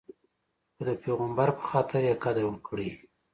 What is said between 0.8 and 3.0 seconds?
د پیغمبر په خاطر یې قدر وکړئ.